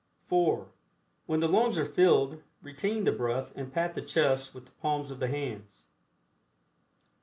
(4) 0.29 0.67
When 1.27 1.41
the 1.41 1.47
lungs 1.47 1.77
are 1.77 1.85
filled, 1.85 2.41
retain 2.63 3.03
the 3.03 3.11
breath 3.11 3.53
and 3.55 3.71
pat 3.71 3.93
the 3.93 4.01
chest 4.01 4.55
with 4.55 4.65
the 4.65 4.71
palms 4.81 5.11
of 5.11 5.19
the 5.19 5.27
hands. 5.27 5.83